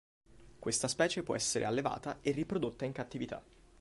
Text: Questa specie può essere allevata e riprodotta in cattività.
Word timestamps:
Questa 0.57 0.87
specie 0.87 1.21
può 1.21 1.35
essere 1.35 1.63
allevata 1.63 2.21
e 2.21 2.31
riprodotta 2.31 2.85
in 2.85 2.91
cattività. 2.91 3.43